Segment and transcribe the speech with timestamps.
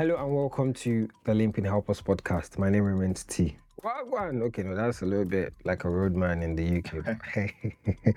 [0.00, 2.56] Hello and welcome to the Limping Helpers podcast.
[2.56, 3.58] My name remains T.
[3.84, 4.40] Wagwan.
[4.44, 8.14] Okay, no, that's a little bit like a roadman in the UK.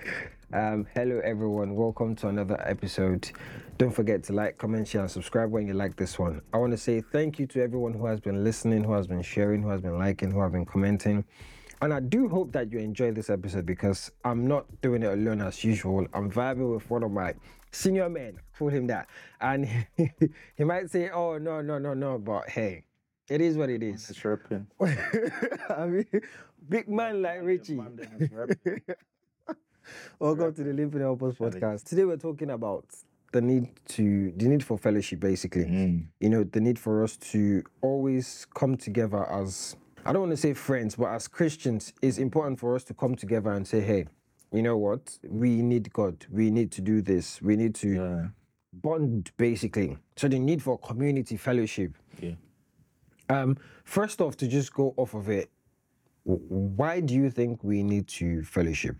[0.54, 1.74] um, hello everyone.
[1.74, 3.30] Welcome to another episode.
[3.76, 6.40] Don't forget to like, comment, share, and subscribe when you like this one.
[6.54, 9.20] I want to say thank you to everyone who has been listening, who has been
[9.20, 11.22] sharing, who has been liking, who have been commenting.
[11.82, 15.42] And I do hope that you enjoy this episode because I'm not doing it alone
[15.42, 16.06] as usual.
[16.14, 17.34] I'm vibing with one of my
[17.74, 19.08] senior men, call him that.
[19.40, 19.68] And
[20.56, 22.18] he might say, oh, no, no, no, no.
[22.18, 22.84] But hey,
[23.28, 24.08] it is what it is.
[24.10, 24.66] It's ripping.
[24.80, 26.06] I mean,
[26.68, 27.76] big man like Richie.
[30.18, 31.84] Welcome to the Limping Helpers podcast.
[31.84, 32.86] Today we're talking about
[33.32, 35.64] the need to the need for fellowship basically.
[35.64, 36.06] Mm.
[36.20, 40.36] You know, the need for us to always come together as I don't want to
[40.36, 44.06] say friends, but as Christians, it's important for us to come together and say, hey,
[44.54, 45.18] you know what?
[45.28, 46.26] We need God.
[46.30, 47.42] We need to do this.
[47.42, 48.28] We need to Yeah.
[48.72, 49.98] bond basically.
[50.16, 51.92] So the need for community fellowship.
[52.20, 52.34] Yeah.
[53.28, 55.50] Um, first off, to just go off of it,
[56.24, 58.96] why do you think we need to fellowship?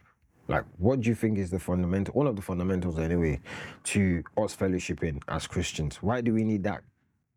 [0.48, 3.40] Like, what do you think is the fundamental, one of the fundamentals anyway,
[3.84, 6.02] to us fellowshipping as Christians?
[6.02, 6.82] Why do we need that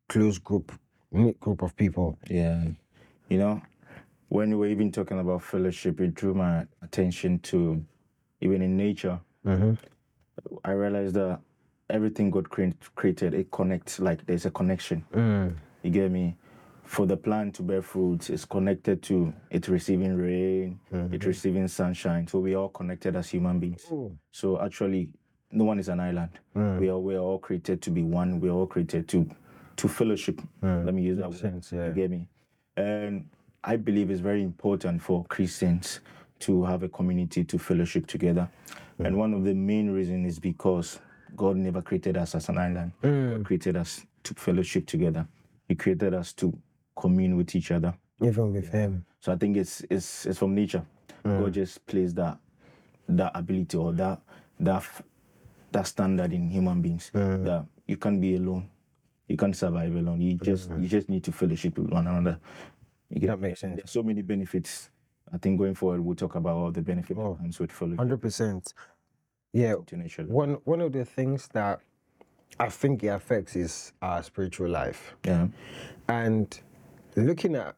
[0.10, 0.72] close group,
[1.40, 2.18] group of people?
[2.30, 2.68] Yeah.
[3.30, 3.62] You know,
[4.30, 7.86] when we were even talking about fellowship, it drew my attention to
[8.42, 9.20] even in nature.
[9.46, 9.74] Mm-hmm.
[10.64, 11.40] I realized that
[11.90, 15.06] everything God cre- created, it connects, like there's a connection.
[15.14, 15.56] Mm.
[15.84, 16.36] You get me?
[16.84, 20.80] For the plant to bear fruits, it's connected to it receiving rain,
[21.12, 22.28] it receiving sunshine.
[22.28, 23.86] So we are all connected as human beings.
[24.32, 25.10] So actually,
[25.52, 26.30] no one is an island.
[26.54, 28.40] We are we are all created to be one.
[28.40, 29.30] We are all created to
[29.76, 30.42] to fellowship.
[30.62, 31.40] Let me use that word.
[31.40, 31.88] sense, yeah.
[31.88, 32.30] You get me?
[32.78, 33.28] And
[33.66, 36.00] I believe it's very important for Christians
[36.40, 38.50] to have a community to fellowship together.
[39.00, 39.08] Mm.
[39.08, 41.00] And one of the main reasons is because
[41.36, 42.92] God never created us as an island.
[43.04, 43.38] Mm.
[43.38, 45.28] God created us to fellowship together.
[45.68, 46.58] He created us to
[46.96, 47.94] commune with each other.
[48.22, 49.06] Even with him.
[49.20, 50.84] So I think it's it's it's from nature.
[51.24, 51.44] Mm.
[51.44, 52.38] God just placed that
[53.10, 54.20] that ability or that
[54.60, 54.84] that
[55.72, 58.70] that standard in human beings that you can't be alone.
[59.28, 60.22] You can't survive alone.
[60.22, 62.40] You just you just need to fellowship with one another.
[63.10, 63.78] You get That makes sense.
[63.78, 64.90] There's so many benefits.
[65.34, 67.34] I think going forward we'll talk about all the benefits Oh.
[67.34, 68.74] that comes with fellowship Hundred percent.
[69.54, 69.74] Yeah.
[70.28, 71.80] One one of the things that
[72.60, 75.16] I think it affects is our spiritual life.
[75.26, 75.48] Yeah.
[76.08, 76.60] And
[77.16, 77.76] looking at,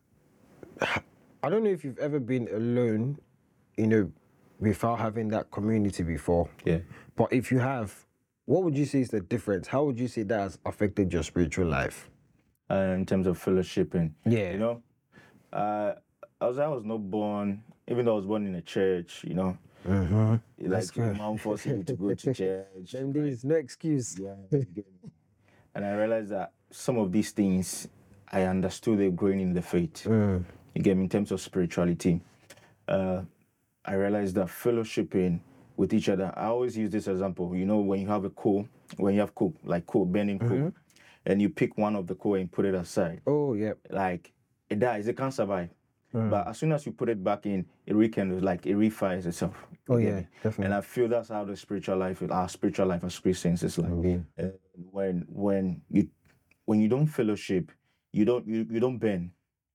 [1.44, 3.18] I don't know if you've ever been alone,
[3.78, 4.12] you know,
[4.60, 6.50] without having that community before.
[6.66, 6.80] Yeah.
[7.16, 8.06] But if you have,
[8.46, 9.68] what would you say is the difference?
[9.68, 12.10] How would you say that has affected your spiritual life?
[12.72, 14.12] uh, in terms of fellowshipping.
[14.26, 14.52] Yeah.
[14.52, 14.84] You know,
[15.52, 15.94] uh,
[16.42, 19.24] I was I was not born, even though I was born in a church.
[19.28, 19.58] You know,
[19.88, 20.72] Mm-hmm.
[20.72, 21.18] like your good.
[21.18, 22.92] mom forcing you to go to church.
[22.92, 24.20] Them days, no excuse.
[24.20, 25.10] Yeah, you get me.
[25.74, 27.88] and I realized that some of these things
[28.32, 30.04] I understood they growing in the faith.
[30.06, 30.44] Mm.
[30.76, 32.22] You get me in terms of spirituality.
[32.88, 33.22] Uh,
[33.86, 35.40] I realized that fellowshipping
[35.78, 36.34] with each other.
[36.36, 37.56] I always use this example.
[37.56, 38.68] You know, when you have a coal,
[38.98, 40.74] when you have coal, like coal, burning coal,
[41.26, 43.74] and you pick one of the coal and put it aside, Oh, yeah.
[43.90, 44.32] like
[44.70, 45.70] it dies, it can't survive.
[46.12, 49.68] But as soon as you put it back in, it rekindles, like it refires itself.
[49.88, 50.66] Oh, yeah, definitely.
[50.66, 53.92] And I feel that's how the spiritual life, our spiritual life as Christians is like.
[53.92, 54.26] Indeed.
[54.38, 54.48] Uh,
[54.92, 56.10] when when you
[56.66, 57.72] when you don't fellowship,
[58.12, 59.32] you don't you, you don't burn.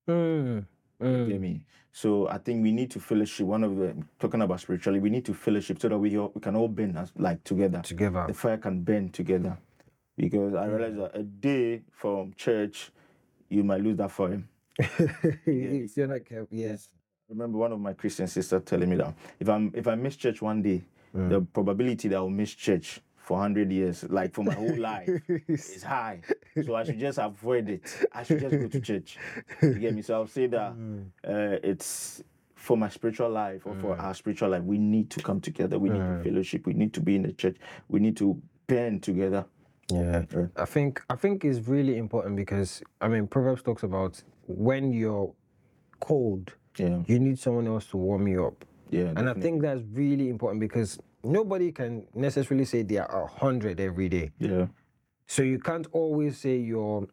[0.09, 0.67] Mm.
[1.01, 1.41] You Mm.
[1.41, 1.67] me?
[1.93, 3.47] So I think we need to fellowship.
[3.47, 6.41] One of the talking about spirituality, we need to fellowship so that we all, we
[6.41, 7.81] can all burn as like together.
[7.83, 8.25] Together.
[8.27, 9.59] The fire can burn together.
[10.17, 12.91] Because I realize that a day from church,
[13.49, 14.43] you might lose that fire.
[15.47, 16.49] If You're not careful.
[16.51, 16.89] Yes.
[17.29, 20.43] Remember one of my Christian sisters telling me that if I'm if I miss church
[20.43, 21.47] one day, the mm.
[21.53, 25.09] probability that I'll miss church for hundred years, like for my whole life,
[25.49, 26.21] is high.
[26.65, 27.83] So I should just avoid it.
[28.13, 29.17] I should just go to church.
[29.63, 30.03] You get me?
[30.03, 31.07] So I'll say that mm.
[31.27, 32.23] uh, it's
[32.65, 34.03] for my spiritual life or for mm.
[34.03, 35.79] our spiritual life, we need to come together.
[35.79, 36.67] We need to fellowship.
[36.67, 37.57] We need to be in the church.
[37.89, 39.45] We need to band together.
[39.93, 40.25] Yeah.
[40.57, 45.33] I think I think it's really important because I mean Proverbs talks about when you're
[46.01, 47.03] cold, Yeah.
[47.07, 49.13] you need someone else to warm you up, Yeah.
[49.17, 53.81] and I think that's really important because nobody can necessarily say they are a hundred
[53.81, 54.33] every day.
[54.39, 54.67] Yeah.
[55.27, 57.07] So you can't always say you're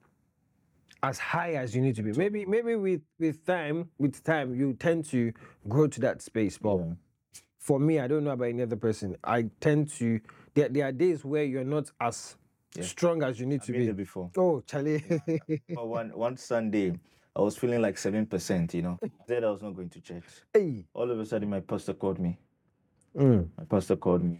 [1.03, 2.11] as high as you need to be.
[2.13, 5.31] Maybe maybe with with time with time you tend to
[5.67, 6.93] grow to that space, but Yeah.
[7.57, 9.15] for me, I don't know about any other person.
[9.23, 10.19] I tend to
[10.53, 12.35] there, there are days where you're not as
[12.81, 14.03] strong as you need to Been there be.
[14.03, 14.29] before.
[14.37, 15.03] Oh, Charlie.
[15.73, 16.99] But one one Sunday,
[17.35, 18.73] I was feeling like seven percent.
[18.73, 20.23] You know, said I was not going to church.
[20.53, 20.85] hey.
[20.93, 22.37] All of a sudden, my pastor called me.
[23.17, 23.47] Mm.
[23.57, 24.39] My pastor called me.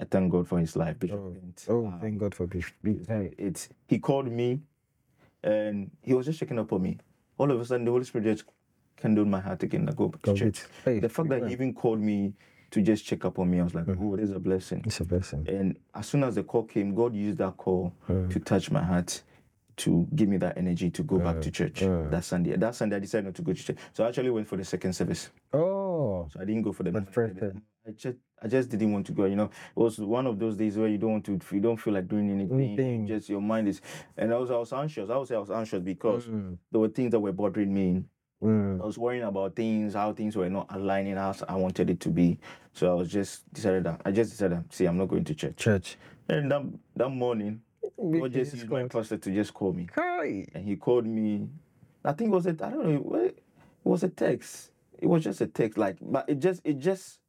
[0.00, 1.18] I thank God for his life, Bishop.
[1.34, 1.66] Bent.
[1.68, 2.74] Oh, Uh, thank God for Bishop.
[2.84, 3.34] Hey.
[3.36, 4.60] it's he called me
[5.42, 6.98] and he was just checking up on me.
[7.36, 8.44] All of a sudden, the Holy Spirit just
[8.96, 9.88] kindled my heart again.
[9.88, 10.62] I go back to church.
[10.84, 12.34] Hey, The fact that he even called me
[12.70, 14.82] to just check up on me, I was like, oh, this is a blessing.
[14.84, 15.44] it's a blessing.
[15.48, 19.22] And as soon as the call came, God used that call to touch my heart,
[19.78, 22.56] to give me that energy to go back to church that Sunday.
[22.56, 23.76] That Sunday, I decided not to go to church.
[23.92, 25.30] So I actually went for the second service.
[25.52, 27.34] Oh, So I didn't go for the But first.
[27.86, 29.24] I just, I just didn't want to go.
[29.24, 31.76] You know, it was one of those days where you don't want to, you don't
[31.78, 32.60] feel like doing anything.
[32.60, 33.06] Anything.
[33.06, 33.80] Just your mind is,
[34.16, 35.08] and I was, I was anxious.
[35.08, 36.58] I would say I was anxious because Mm.
[36.70, 38.04] there were things that were bothering me.
[38.42, 38.80] Mm.
[38.80, 42.10] I was worrying about things, how things were not aligning as I wanted it to
[42.10, 42.38] be.
[42.74, 45.56] So I was just decided that I just decided, see, I'm not going to church.
[45.56, 45.96] church.
[46.28, 46.62] And that,
[46.96, 47.62] that morning,
[47.98, 49.88] God just used my pastor to just call me.
[49.94, 50.46] Hi.
[50.54, 51.48] And he called me.
[52.04, 53.38] I think it was a, I don't know, it
[53.84, 54.70] was a text.
[54.98, 57.20] It was just a text, like, but it just, it just,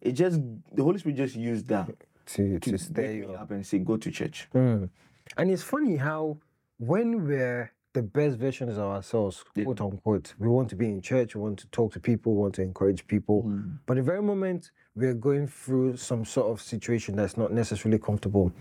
[0.00, 0.40] it just,
[0.72, 1.90] the Holy Spirit just used that
[2.26, 4.48] To to to stay me up and say, go to church.
[4.54, 4.88] Mm.
[5.36, 6.36] And it's funny how
[6.78, 9.64] when we're the best versions of ourselves, Yeah.
[9.64, 12.40] quote unquote, we want to be in church, we want to talk to people, we
[12.42, 13.42] want to encourage people.
[13.42, 13.78] Mm.
[13.86, 18.52] But the very moment we're going through some sort of situation that's not necessarily comfortable,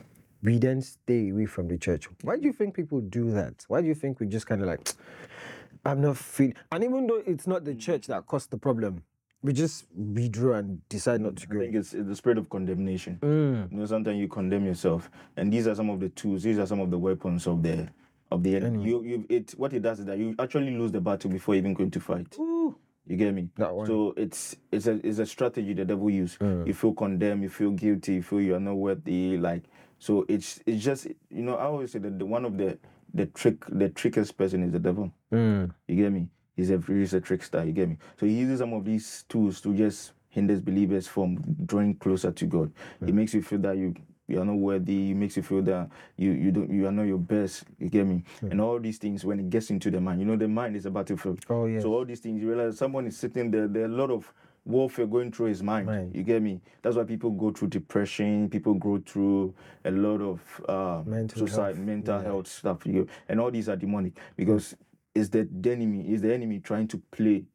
[0.41, 2.07] we then stay away from the church.
[2.23, 3.65] Why do you think people do that?
[3.67, 4.87] Why do you think we just kind of like,
[5.85, 9.03] I'm not feeling, and even though it's not the church that caused the problem,
[9.41, 11.59] we just withdraw and decide not to go.
[11.59, 13.19] I think it's, the spirit of condemnation.
[13.21, 13.71] Mm.
[13.71, 16.43] You know, sometimes you condemn yourself, and these are some of the tools.
[16.43, 17.87] These are some of the weapons of the
[18.31, 18.83] of the enemy.
[18.83, 19.51] You, you, it.
[19.51, 22.35] What it does is that you actually lose the battle before even going to fight.
[22.37, 22.75] Ooh,
[23.07, 23.47] You get me?
[23.57, 23.87] that one.
[23.87, 26.37] So it's it's a it's a strategy the devil use.
[26.39, 26.67] Mm.
[26.67, 29.37] You feel condemned, you feel guilty, you feel you are not worthy.
[29.37, 29.63] Like
[29.99, 32.77] so, it's it's just you know I always say that the, one of the
[33.13, 35.11] the trick the trickiest person is the devil.
[35.31, 35.71] Mm.
[35.87, 36.29] You get me?
[36.55, 37.63] He's a he's a trickster.
[37.63, 37.97] You get me?
[38.19, 42.45] So he uses some of these tools to just hinders believers from drawing closer to
[42.45, 42.71] God.
[43.01, 43.95] It makes you feel that you
[44.27, 45.11] you are not worthy.
[45.11, 47.63] It makes you feel that you you don't you are not your best.
[47.79, 48.23] You get me?
[48.41, 50.85] And all these things when it gets into the mind, you know, the mind is
[50.85, 51.39] a battlefield.
[51.49, 51.81] Oh, yes.
[51.83, 53.67] So all these things, you realize someone is sitting there.
[53.67, 54.31] There are a lot of
[54.69, 55.87] warfare going through his mind.
[56.15, 56.61] You get me?
[56.81, 58.49] That's why people go through depression.
[58.49, 62.27] People go through a lot of uh, Mental suicide, health, mental yeah.
[62.27, 62.85] health stuff.
[62.85, 64.75] You and all these are demonic because
[65.15, 66.13] it's the, the enemy.
[66.13, 67.45] Is the enemy trying to play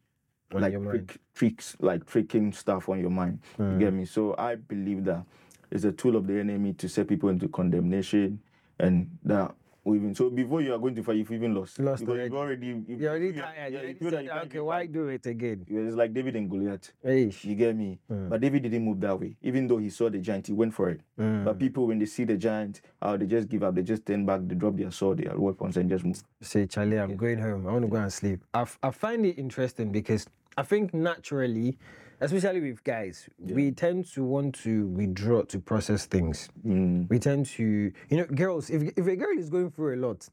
[0.54, 3.38] On like trick, tricks, like tricking stuff on your mind.
[3.58, 4.04] You get me?
[4.04, 5.24] So I believe that
[5.70, 8.40] it's a tool of the enemy to set people into condemnation,
[8.78, 9.54] and that
[9.86, 11.78] even so before you are going to fight, you've even lost.
[11.78, 12.66] Lost because already.
[12.66, 13.72] you've already you, You're already you- tired.
[13.72, 15.66] Yeah, you you feel that you can't okay, why do it again?
[15.68, 16.92] It's like David and Goliath.
[17.02, 17.30] Hey.
[17.42, 17.98] You get me?
[18.10, 18.30] Mm.
[18.30, 19.36] But David didn't move that way.
[19.42, 21.00] Even though he saw the giant, he went for it.
[21.20, 21.44] Mm.
[21.44, 23.74] But people, when they see the giant, uh, they just give up.
[23.74, 24.40] They just turn back.
[24.44, 26.22] They drop their sword, their weapons, and just move.
[26.40, 27.66] Say, Charlie, I'm going home.
[27.66, 28.40] I want to go and sleep.
[28.54, 30.26] I, f- I find it interesting because
[30.56, 31.76] I think naturally,
[32.24, 36.48] especially with guys, we tend to want to withdraw to process things.
[36.66, 37.08] Mm.
[37.08, 37.64] We tend to,
[38.10, 40.28] you know, girls, if, if a girl is going through a lot,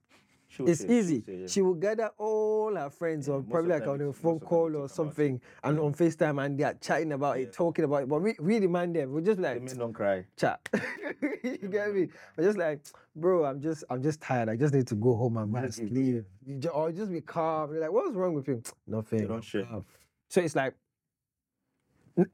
[0.48, 1.22] She it's say- she easy.
[1.26, 1.48] say, yeah.
[1.48, 4.40] She will gather all her friends on most probably like on a phone most of
[4.42, 4.90] them call or talk about it.
[4.96, 8.10] something and on FaceTime and they are chatting about it, talking about it.
[8.10, 9.14] But we, we demand them.
[9.14, 10.26] We're just The like, men don't cry.
[10.38, 10.60] chat.
[11.44, 12.10] you get me?
[12.36, 12.82] But just like,
[13.16, 14.50] bro, I'm just I'm just tired.
[14.50, 16.26] I just need to go home and Just sleep.
[16.74, 17.72] Or just be calm.
[17.72, 18.62] You're like, what's wrong with you?
[18.88, 19.28] Nothing.
[19.28, 19.68] don't share.
[20.30, 20.74] So it's like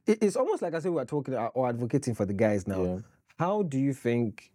[0.06, 2.84] it's almost like I said we are talking uh, or advocating for the guys now.
[2.84, 2.98] Yeah.
[3.39, 4.51] How do you think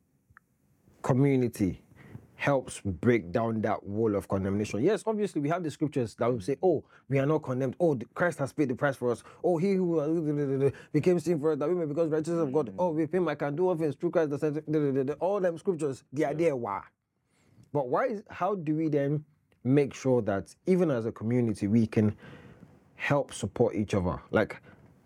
[1.02, 1.82] community
[2.34, 4.82] helps break down that wall of condemnation?
[4.82, 7.76] Yes, obviously we have the scriptures that will say, "Oh, we are not condemned.
[7.80, 9.22] Oh, Christ has paid the price for us.
[9.44, 12.74] Oh, He who became sin for us that we may become righteous of God.
[12.78, 14.32] Oh, with Him I can do all things through Christ."
[15.20, 16.56] All them scriptures, they are there.
[16.56, 16.82] Why?
[17.72, 18.06] But why?
[18.06, 19.24] Is, how do we then
[19.64, 22.16] make sure that even as a community we can
[22.96, 24.20] help support each other?
[24.30, 24.60] Like,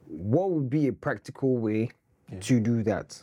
[0.09, 1.91] what would be a practical way
[2.41, 3.21] to do that?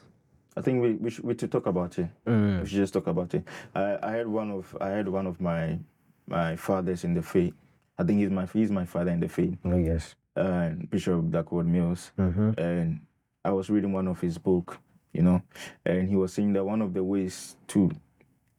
[0.55, 2.07] I think we we should, we should talk about it.
[2.27, 2.61] Mm.
[2.61, 3.43] We should just talk about it.
[3.73, 5.79] I, I had one of I had one of my
[6.27, 7.53] my fathers in the faith.
[7.97, 10.15] I think he's my he's my father in the faith, Oh yes.
[10.35, 12.11] uh, Bishop Dag Heward-Mills.
[12.17, 12.51] Mm-hmm.
[12.59, 13.01] And
[13.45, 14.79] I was reading one of his book,
[15.11, 15.41] you know,
[15.85, 17.91] and he was saying that one of the ways to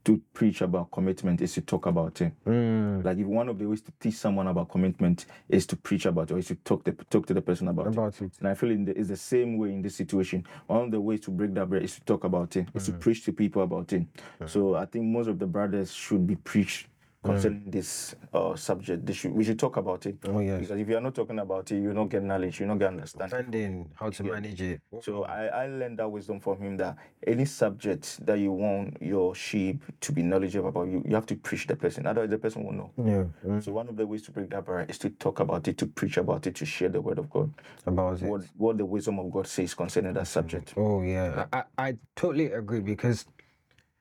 [0.04, 2.32] to preach about commitment is to talk about it.
[2.46, 3.04] Mm.
[3.04, 6.30] Like if one of the ways to teach someone about commitment is to preach about
[6.30, 7.94] it, or is to talk the, talk to the person about, it.
[7.94, 8.30] About it.
[8.38, 10.46] And I feel in the, it's the same way in this situation.
[10.66, 12.92] One of the ways to break that barrier is to talk about it, is to
[12.92, 14.02] preach to people about it.
[14.46, 16.88] So I think most of the brothers should be preached
[17.24, 19.12] concerning this uh, subject.
[19.14, 20.16] Should, we should talk about it.
[20.26, 20.60] Oh yes.
[20.60, 22.88] Because if you are not talking about it, you don't get knowledge, you don't get
[22.88, 23.30] understanding.
[23.30, 24.80] Finding how to manage it.
[25.00, 29.34] So I, I learned that wisdom from him that any subject that you want your
[29.34, 32.06] sheep to be knowledgeable about, you, you have to preach the person.
[32.06, 32.90] Otherwise, the person will know.
[32.98, 33.24] Yeah.
[33.50, 35.78] mm, So one of the ways to break that barrier is to talk about it,
[35.78, 37.52] to preach about it, to share the word of God.
[37.86, 38.28] About it.
[38.28, 40.74] What what the wisdom of God says concerning that subject.
[40.76, 43.26] Oh yeah, I, I, I totally agree because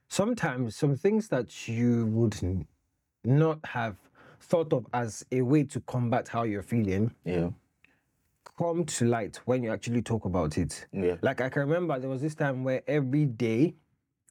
[0.09, 2.67] sometimes some things that you would
[3.23, 3.95] not have
[4.39, 7.49] thought of as a way to combat how you're feeling Yeah.
[8.57, 10.85] come to light when you actually talk about it.
[10.91, 11.15] Yeah.
[11.21, 13.75] Like I can remember there was this time where every day,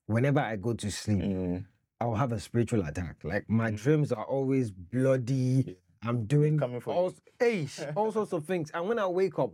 [0.07, 1.65] whenever I go to sleep, Mm.
[2.01, 3.17] I'll have a spiritual attack.
[3.23, 5.77] Like my dreams are always bloody.
[6.03, 8.71] I'm doing Coming for all, hey, all sorts of things.
[8.75, 9.53] And when I wake up,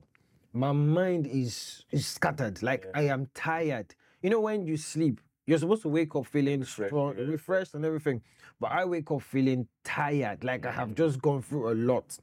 [0.54, 2.62] my mind is, is scattered.
[2.62, 3.95] Like I am tired.
[4.23, 8.23] You know, when you sleep, you're supposed to wake up feeling strong, refreshed, and everything.
[8.60, 10.44] But I wake up feeling tired.
[10.44, 12.18] Like I have just gone through a lot.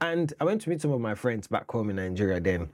[0.00, 2.70] And I went to meet some of my friends back home in Nigeria then.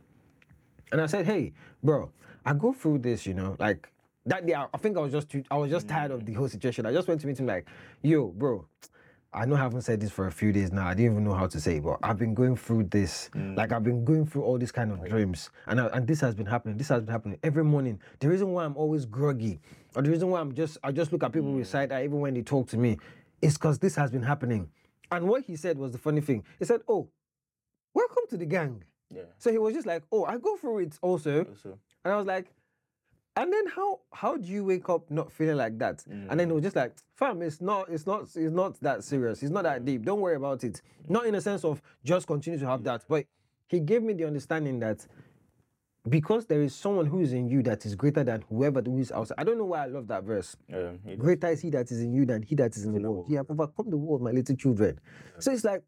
[0.93, 1.53] And I said, hey,
[1.83, 2.11] bro,
[2.45, 3.89] I go through this, you know, like
[4.27, 6.33] that day, I I think I was just too, I was just tired of the
[6.35, 6.87] whole situation.
[6.87, 7.67] I just went to meet him like,
[8.03, 8.65] yo, bro,
[9.33, 10.87] I know I haven't said this for a few days now.
[10.87, 13.29] I didn't even know how to say it, but I've been going through this.
[13.35, 13.57] Mm.
[13.57, 15.51] Like I've been going through all these kind of dreams.
[15.67, 16.79] And I, and this has been happening.
[16.79, 18.01] This has been happening every morning.
[18.21, 19.61] The reason why I'm always groggy,
[19.95, 21.71] or the reason why I'm just I just look at people with mm.
[21.71, 22.99] side eye even when they talk to me,
[23.43, 24.71] is because this has been happening.
[25.11, 26.45] And what he said was the funny thing.
[26.59, 27.09] He said, Oh,
[27.95, 28.83] welcome to the gang.
[29.11, 29.23] Yeah.
[29.39, 31.45] So he was just like, Oh, I go through it also.
[31.45, 31.79] Also.
[32.05, 32.47] And I was like,
[33.37, 36.05] and then how how do you wake up not feeling like that?
[36.07, 39.43] And then it was just like, fam, it's not, it's not, it's not that serious.
[39.43, 40.05] It's not that deep.
[40.05, 40.81] Don't worry about it.
[41.09, 43.27] Not in a sense of just continue to have that, but
[43.69, 45.07] he gave me the understanding that
[46.09, 49.11] because there is someone who is in you that is greater than whoever who is
[49.11, 49.35] outside.
[49.39, 50.57] I don't know why I love that verse.
[50.69, 50.93] Yeah.
[51.19, 53.27] Greater is he that is in you than he that is in the world.
[53.29, 55.01] You have overcome the world, my little children.
[55.41, 55.83] So it's like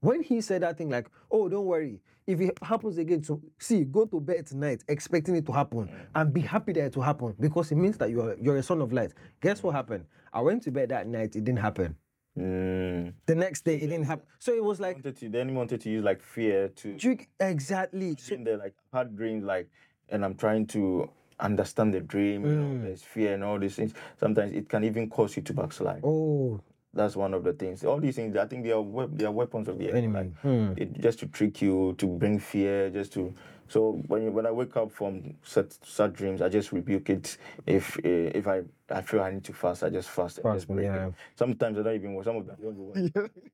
[0.00, 2.00] when he said that thing, like, oh, don't worry.
[2.26, 6.32] If it happens again, to see, go to bed tonight expecting it to happen and
[6.32, 8.92] be happy that it will happen because it means that you're you're a son of
[8.92, 9.12] light.
[9.40, 10.04] Guess what happened?
[10.32, 11.96] I went to bed that night, it didn't happen.
[12.36, 13.14] Mm.
[13.24, 14.26] The next day, it didn't happen.
[14.38, 17.28] So it was like, Wanted to, then he wanted to use like fear to trick
[17.40, 18.16] exactly.
[18.18, 19.70] So, there like had dreams like
[20.08, 21.08] and I'm trying to
[21.40, 23.94] understand the dream, you know, there's fear and all these things.
[24.18, 26.02] Sometimes it can even cause you to backslide.
[26.04, 26.60] oh,
[26.96, 27.84] That's one of the things.
[27.84, 30.06] All these things, I think they are they are weapons of the enemy.
[30.18, 30.32] enemy.
[30.42, 30.72] Hmm.
[30.76, 33.34] It, just to trick you, to bring fear, just to.
[33.68, 37.36] So when you, when I wake up from such, such dreams, I just rebuke it.
[37.66, 38.02] If uh,
[38.38, 40.38] if I, I feel I need to fast, I just fast.
[40.38, 40.90] and Fast, just break it.
[40.92, 41.10] yeah.
[41.36, 42.22] Sometimes I don't even.
[42.24, 42.78] Some of them don't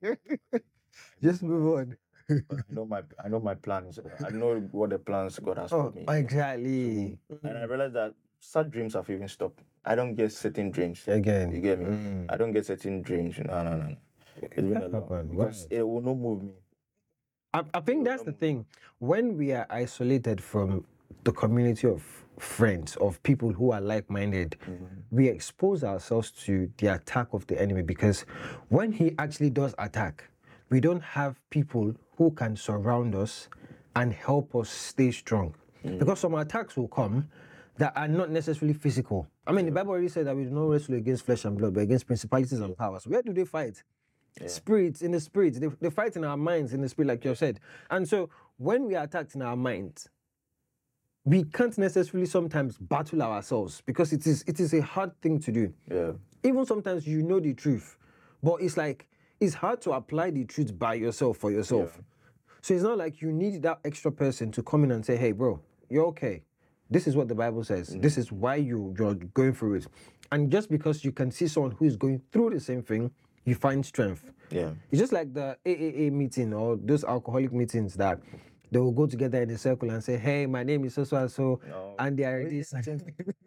[0.03, 0.19] even.
[1.23, 1.97] Just move on.
[2.31, 2.35] I
[2.71, 3.99] know my I know my plans.
[4.25, 6.05] I know what the plans God has Oh, for me.
[6.09, 7.19] exactly.
[7.43, 9.61] And I realized that such dreams have even stopped.
[9.85, 11.03] I don't get certain dreams.
[11.07, 11.53] Again.
[11.53, 11.87] You get me?
[11.87, 12.27] Mm.
[12.29, 13.39] I don't get certain dreams.
[13.39, 13.77] No, no, no.
[13.77, 13.97] no.
[14.43, 15.03] It's been a lot.
[15.03, 15.31] happened?
[15.31, 16.53] Because it will not move me.
[17.55, 18.67] I, I think that's the thing.
[18.99, 20.85] When we are isolated from
[21.23, 22.03] the community of
[22.39, 24.57] friends, of people who are like minded,
[25.11, 28.25] we expose ourselves to the attack of the enemy because
[28.71, 30.25] when he actually does attack,
[30.71, 33.49] we don't have people who can surround us
[33.95, 35.55] and help us stay strong.
[35.85, 37.29] Because some attacks will come
[37.79, 39.27] that are not necessarily physical.
[39.47, 41.75] I mean, the Bible already said that we do not wrestle against flesh and blood,
[41.75, 43.07] but against principalities and powers.
[43.07, 43.83] Where do they fight?
[44.47, 47.35] spirits in the spirits they, they fight in our minds in the spirit like you
[47.35, 47.61] said
[47.91, 50.09] and so when we are attacked in our minds
[51.27, 55.53] we can't necessarily sometimes battle ourselves because it is it is a hard thing to
[55.53, 56.13] do Yeah.
[56.43, 57.99] even sometimes you know the truth
[58.43, 59.07] but it's like
[59.39, 62.03] it's hard to apply the truth by yourself for yourself Yeah.
[62.63, 65.33] so it's not like you need that extra person to come in and say hey
[65.33, 65.61] bro
[65.91, 66.43] you're okay
[66.93, 69.87] this is what the bible says this is why you you're going through it
[70.31, 73.11] and just because you can see someone who is going through the same thing
[73.45, 74.71] you find strength Yeah.
[74.91, 78.21] it's just like the AAA meeting or those alcoholic meetings that
[78.71, 81.17] they will go together in a circle and say, "Hey, my name is so so
[81.19, 81.95] and so," No.
[81.99, 82.73] and they are this.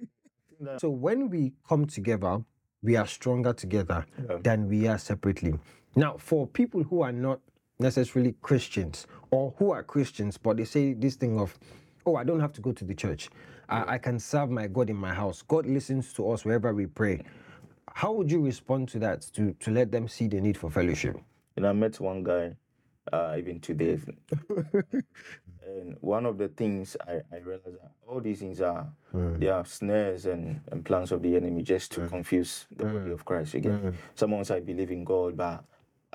[0.78, 2.44] so when we come together,
[2.84, 4.38] we are stronger together Yeah.
[4.44, 5.54] than we are separately.
[5.96, 7.40] Now, for people who are not
[7.80, 11.58] necessarily Christians or who are Christians, but they say this thing of,
[12.06, 13.30] "Oh, I don't have to go to the church.
[13.70, 15.42] I, I can serve my God in my house.
[15.42, 17.22] God listens to us wherever we pray."
[17.94, 21.18] How would you respond to that to to let them see the need for fellowship?
[21.56, 22.56] And I met one guy,
[23.14, 24.00] uh, even today.
[25.66, 29.40] and one of the things I, I realized that all these things are mm.
[29.40, 32.10] they are snares and, and plans of the enemy just to mm.
[32.10, 33.14] confuse the body mm.
[33.14, 33.54] of Christ.
[33.56, 35.64] Again, someone says I believe in God, but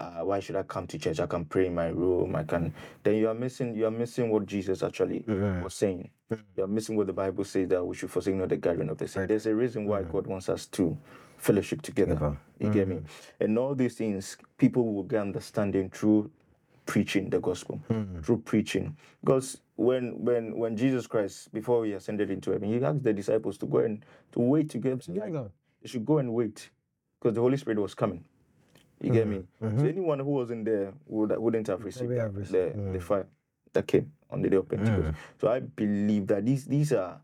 [0.00, 1.21] uh, why should I come to church?
[1.21, 2.35] I can pray in my room.
[2.35, 2.73] I can.
[3.02, 3.75] Then you are missing.
[3.76, 5.25] You are missing what Jesus actually
[5.62, 6.11] was saying.
[6.57, 8.99] You are missing what the Bible says that we should forsake not the gathering of
[8.99, 9.28] the saints.
[9.28, 10.97] There's a reason why God wants us to
[11.37, 12.16] fellowship together.
[12.59, 13.00] You get me?
[13.40, 16.30] And all these things, people will get understanding through
[16.87, 17.80] preaching the gospel,
[18.23, 18.97] through preaching.
[19.25, 23.59] Because when when when Jesus Christ, before he ascended into heaven, he asked the disciples
[23.59, 24.99] to go and to wait together.
[25.83, 26.71] They should go and wait,
[27.19, 28.25] because the Holy Spirit was coming.
[29.00, 29.38] You get me?
[29.38, 29.66] Mm-hmm.
[29.66, 29.88] So mm-hmm.
[29.88, 33.26] anyone who wasn't there would wouldn't have received, have received, the, the fire
[33.73, 35.09] that came on the day of Pentecost.
[35.09, 35.14] Mm.
[35.40, 37.21] So I believe that these these are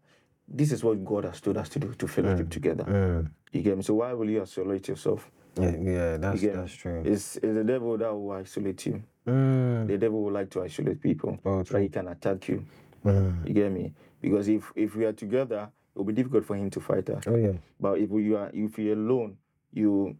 [0.48, 2.50] this is what God has told us to do to fellowship mm.
[2.50, 2.84] together.
[2.84, 3.30] Mm.
[3.52, 3.82] You get me?
[3.82, 7.02] So why will you isolate yourself Yeah, yeah, that's that's true.
[7.04, 9.02] It's, it's the devil that will isolate you.
[9.26, 9.86] Mm.
[9.86, 12.64] The devil will like to isolate people Oh, so he can attack you.
[13.04, 13.48] Mm.
[13.48, 13.92] You get me?
[14.20, 17.24] Because if if we are together, it will be difficult for him to fight us.
[17.26, 17.52] Oh yeah.
[17.80, 19.36] But if you are if you're alone,
[19.72, 20.16] you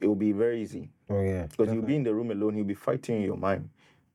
[0.00, 0.90] it will be very easy.
[1.08, 1.46] Oh yeah.
[1.46, 3.68] Because you'll be in the room alone, you'll be fighting in your mind.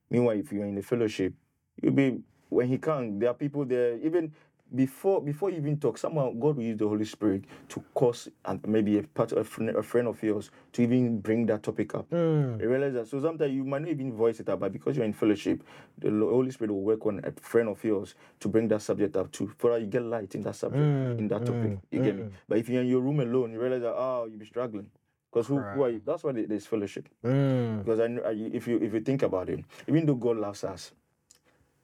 [0.10, 1.34] Meanwhile, if you're in the fellowship,
[1.82, 2.20] you'll be
[2.50, 4.32] when he can, there are people there, even
[4.74, 8.66] before before you even talk, someone God will use the Holy Spirit to cause and
[8.68, 12.10] maybe a part a friend, a friend of yours to even bring that topic up.
[12.10, 12.62] Mm.
[12.62, 13.08] You realize that.
[13.08, 15.62] So sometimes you might not even voice it out, but because you're in fellowship,
[15.98, 19.30] the Holy Spirit will work on a friend of yours to bring that subject up
[19.34, 21.72] too, for you get light in that subject, Mm, in that topic.
[21.72, 22.24] mm, You get me?
[22.24, 22.32] mm.
[22.48, 24.90] But if you're in your room alone, you realize that oh, you'll be struggling.
[25.32, 26.02] Because who, who are you?
[26.06, 27.08] That's why there's fellowship.
[27.24, 27.80] Mm.
[27.86, 30.92] Because I, I, if you if you think about it, even though God loves us,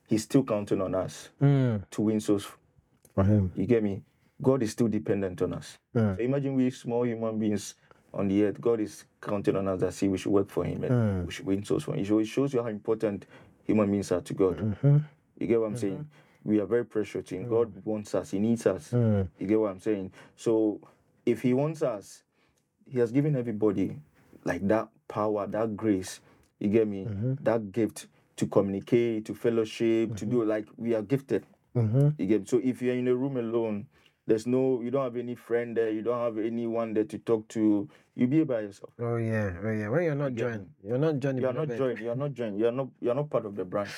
[0.08, 1.84] He's still counting on us Mm.
[1.92, 2.48] to win souls.
[3.16, 3.52] For him.
[3.56, 4.04] You get me?
[4.42, 5.78] God is still dependent on us.
[5.96, 6.18] Mm.
[6.18, 7.74] So imagine we small human beings
[8.14, 8.62] on the earth.
[8.62, 11.26] God is counting on us that see we should work for Him and Mm.
[11.26, 12.06] we should win souls for Him.
[12.06, 13.26] So it shows you how important
[13.66, 14.58] human beings are to God.
[14.60, 14.98] Mm-hmm.
[15.40, 16.08] You get what I'm saying?
[16.44, 17.50] We are very precious to Him.
[17.50, 18.32] God wants us.
[18.32, 18.92] He needs us.
[18.92, 19.28] Mm.
[19.40, 20.12] You get what I'm saying?
[20.36, 20.80] So
[21.26, 22.24] if He wants us,
[22.90, 23.98] He has given everybody
[24.46, 26.22] like that power, that grace.
[26.60, 27.08] You get me?
[27.42, 31.46] That gift to communicate, to fellowship, to do like we are gifted.
[31.76, 32.10] Mm-hmm.
[32.18, 33.86] You get so if you're in a room alone,
[34.26, 37.48] there's no you don't have any friend there, you don't have anyone there to talk
[37.50, 37.88] to.
[38.16, 38.92] You be by yourself.
[39.00, 39.54] Oh yeah.
[39.64, 39.90] Oh yeah.
[39.90, 41.40] When you're not joined, you're not joined.
[41.40, 42.00] You are not joined.
[42.00, 42.60] You are not joined.
[42.60, 42.88] You are not.
[43.00, 43.92] You are not part of the branch.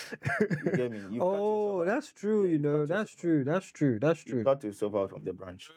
[0.66, 1.00] You get me?
[1.12, 2.46] You Oh, that's true.
[2.46, 3.44] You know, that's true.
[3.46, 3.98] That's true.
[4.00, 4.40] That's true.
[4.40, 5.70] You cut yourself out from the branch.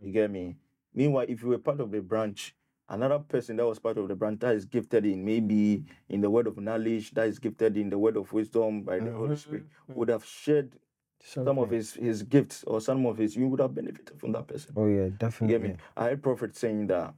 [0.00, 0.56] You get me?
[0.94, 2.54] Meanwhile, if you were part of the branch,
[2.88, 6.30] another person that was part of the branch that is gifted in maybe in the
[6.30, 9.64] word of knowledge, that is gifted in the word of wisdom by the Holy Spirit,
[9.88, 10.72] would have shared
[11.22, 13.34] some of his his gifts or some of his.
[13.34, 14.72] You would have benefited from that person.
[14.76, 15.68] Oh yeah, You get definitely.
[15.70, 15.76] me?
[15.96, 17.14] I heard prophet saying that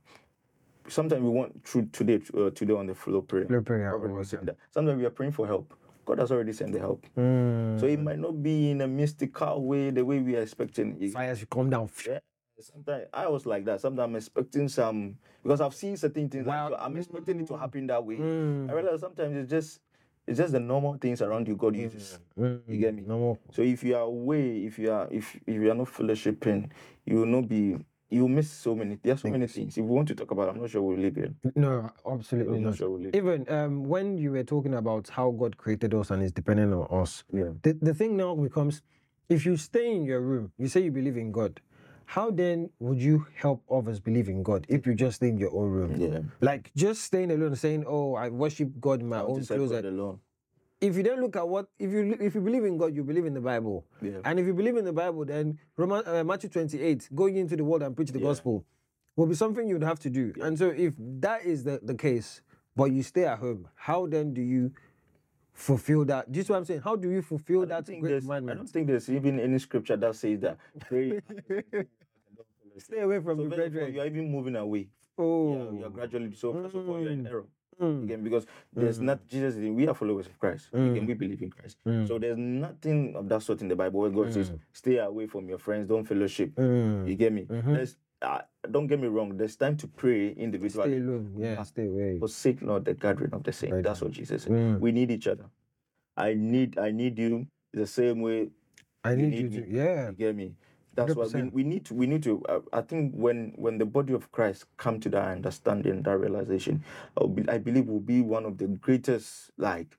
[0.88, 3.46] sometimes we want through today uh, today on the flow prayer.
[3.46, 5.74] Flow prayer, oh, was saying that sometimes we are praying for help.
[6.04, 7.04] God has already sent the help.
[7.18, 7.80] Mm.
[7.80, 11.10] So it might not be in a mystical way the way we are expecting.
[11.10, 11.90] Fire should come down.
[12.06, 12.20] Yeah.
[12.60, 13.80] Sometimes I was like that.
[13.80, 16.46] Sometimes I'm expecting some because I've seen certain things.
[16.46, 16.76] like, Wow.
[16.78, 18.16] I'm expecting it to happen that way.
[18.16, 18.70] Mm.
[18.70, 19.80] I realize sometimes it's just
[20.26, 22.18] it's just the normal things around you God uses.
[22.38, 22.60] Mm.
[22.66, 23.02] You get me?
[23.06, 23.38] No more.
[23.52, 26.70] So if you are away, if you are if if you are not fellowshipping,
[27.04, 27.76] you will not be
[28.08, 29.76] you miss so many there are so many things.
[29.76, 31.32] If we want to talk about, I'm not sure we'll leave it.
[31.54, 32.76] No, absolutely I'm not.
[32.76, 33.14] sure we'll.
[33.14, 36.86] Even um, when you were talking about how God created us and is dependent on
[37.02, 37.50] us, Yeah.
[37.62, 38.82] the, the thing now becomes
[39.28, 41.60] if you stay in your room, you say you believe in God,
[42.06, 45.52] how then would you help others believe in God if you just stay in your
[45.52, 46.00] own room?
[46.00, 46.20] Yeah.
[46.40, 50.20] Like just staying alone, saying, "Oh, I worship God in my own closet." Alone.
[50.80, 53.26] If you then look at what, if you if you believe in God, you believe
[53.26, 54.20] in the Bible, Yeah.
[54.24, 57.56] and if you believe in the Bible, then Roman uh, Matthew twenty eight, going into
[57.56, 58.26] the world and preach the Yeah.
[58.28, 58.64] gospel,
[59.16, 60.32] will be something you'd have to do.
[60.40, 62.40] And so, if that is the the case,
[62.76, 64.70] but you stay at home, how then do you
[65.56, 66.30] fulfill that?
[66.30, 66.82] This see what I'm saying?
[66.82, 70.14] How do you fulfill that great there's, I don't think there's even any scripture that
[70.14, 70.58] says that.
[70.80, 71.20] Pray.
[72.78, 73.94] Stay away from so the first of brethren.
[73.94, 74.88] you are even moving away.
[75.18, 76.32] Oh, Yeah, you're gradually.
[76.34, 77.30] So first of all, you're in Mm.
[77.30, 77.46] error
[77.80, 78.04] Mm.
[78.04, 79.56] again because there's not Jesus.
[79.56, 80.68] We are followers of Christ.
[80.72, 81.76] Again, we believe in Christ.
[81.86, 82.06] Mm.
[82.08, 85.48] So there's nothing of that sort in the Bible where God says, "Stay away from
[85.48, 87.06] your friends, don't fellowship." Mm.
[87.08, 87.44] You get me?
[87.44, 87.96] Mhm.
[88.22, 89.36] Uh, don't get me wrong.
[89.36, 90.88] There's time to pray individually.
[90.88, 91.34] Stay alone.
[91.36, 92.18] Yeah, stay away.
[92.18, 93.74] Forsake not the gathering of the saints.
[93.74, 93.84] Right.
[93.84, 94.52] That's what Jesus said.
[94.52, 94.80] Mm.
[94.80, 95.44] We need each other.
[96.16, 96.78] I need.
[96.78, 98.48] I need you the same way
[99.04, 99.68] I need need you to.
[99.70, 100.08] Yeah.
[100.10, 100.54] you get me?
[100.96, 101.52] That's why we, 100%.
[101.52, 104.64] we need to we need to uh, I think when when the body of Christ
[104.76, 106.82] come to that understanding, that realization,
[107.20, 109.96] I, be, I believe will be one of the greatest like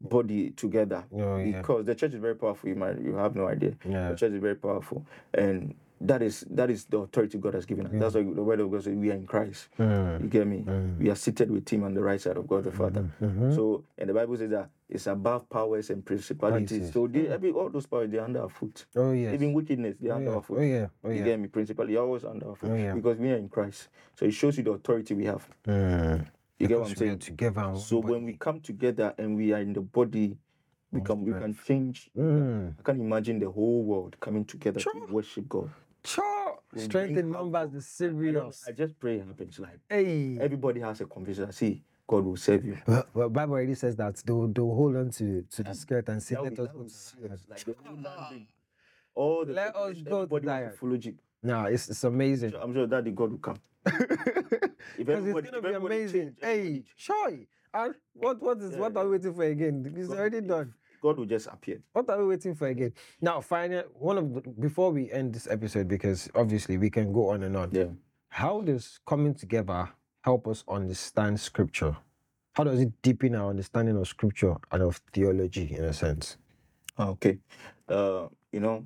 [0.00, 1.04] body together.
[1.12, 1.58] Oh, yeah.
[1.60, 3.74] Because the church is very powerful, you might you have no idea.
[3.88, 4.10] Yeah.
[4.10, 5.04] The church is very powerful.
[5.34, 7.92] And that is that is the authority God has given us.
[7.94, 9.68] That's why the word of God says we are in Christ.
[9.78, 10.64] You get me?
[10.98, 13.08] We are seated with him on the right side of God the Father.
[13.20, 13.54] Mhm.
[13.54, 16.92] So and the Bible says that it's above powers and principalities.
[16.92, 18.86] So they every all those powers they're under our foot.
[18.94, 19.34] Oh yes.
[19.34, 20.36] Even wickedness, they're oh, under yeah.
[20.36, 20.58] our foot.
[20.58, 20.86] oh yeah.
[21.04, 21.24] Oh You yeah.
[21.24, 21.48] get me?
[21.48, 22.70] Principally, always under our foot.
[22.70, 22.94] Oh, yeah.
[22.94, 23.88] Because we are in Christ.
[24.14, 25.48] So it shows you the authority we have.
[25.66, 26.26] Mm.
[26.58, 27.18] You get what I'm Because saying?
[27.18, 27.72] Together.
[27.76, 30.36] So one when we come together and we are in the body,
[30.92, 32.08] we can we can change.
[32.16, 32.74] Mm.
[32.78, 34.94] I can imagine the whole world coming together Sure.
[34.94, 35.70] to worship God.
[36.04, 36.58] Sure.
[36.72, 38.64] We'll Strength bring in out- numbers is I.
[38.68, 39.58] I just pray it happens.
[39.58, 40.38] Like Hey.
[40.40, 41.50] everybody has a conviction.
[41.52, 42.76] See, God will save you.
[42.86, 46.22] Well, well, Bible already says that they'll, they'll hold on to, to the skirt and
[46.22, 48.46] say, That let us go will to Zion." Like the whole landing.
[49.14, 50.70] All the Let us population, go to everybody wants Zion.
[50.72, 51.20] to follow Jesus.
[51.42, 52.52] Nah, it's, it's amazing.
[52.60, 53.58] I'm sure that the God will come.
[53.86, 56.20] Because it's everybody- gonna be everybody amazing.
[56.20, 56.86] change, everybody Hey, change.
[56.96, 57.32] sure.
[57.74, 59.94] And what what is Yeah, what are we eh, waiting for again?
[59.96, 60.74] It's God- already done.
[61.02, 61.82] God will just appear.
[61.92, 62.92] What are we waiting for again?
[63.20, 67.30] Now, final one of the, before we end this episode, because obviously we can go
[67.30, 67.70] on and on.
[67.72, 67.88] Yeah.
[68.28, 69.88] How does coming together
[70.26, 71.96] help us understand scripture?
[72.54, 76.36] How does it deepen our understanding of scripture and of theology in a sense?
[76.98, 77.38] Okay.
[77.88, 78.82] Uh, you know,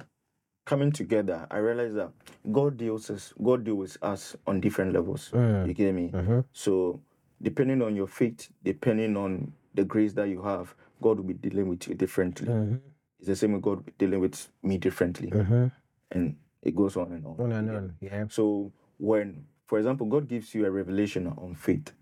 [0.66, 2.10] coming together, I realize that
[2.52, 5.30] God deals us, God deals with us on different levels.
[5.32, 5.66] Mm.
[5.66, 6.10] You get me?
[6.10, 6.44] Mhm.
[6.52, 7.00] So
[7.40, 11.68] depending on your faith, depending on the grace that you have, God will be dealing
[11.68, 12.48] with you differently.
[12.48, 12.80] Mhm.
[13.18, 15.30] It's the same with God dealing with me differently.
[15.30, 15.72] Mhm.
[16.10, 17.40] And it goes on and on.
[17.40, 17.96] On and on.
[18.00, 18.26] Yeah.
[18.28, 21.92] So when, for example, God gives you a revelation on faith,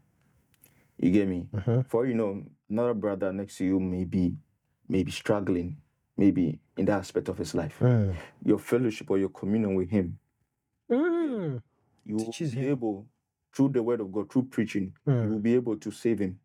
[0.97, 1.47] you get me.
[1.53, 1.85] Mhm.
[1.87, 4.39] For you know, another brother next to you may be,
[4.89, 5.77] may be struggling,
[6.17, 7.79] maybe in that aspect of his life.
[7.81, 8.15] Mm.
[8.43, 10.19] Your fellowship or your communion with him,
[10.91, 11.61] Mm.
[12.07, 12.71] you will Teaches be him.
[12.71, 13.07] able,
[13.53, 15.29] through the word of God, through preaching, you Mm.
[15.31, 16.39] will be able to save him.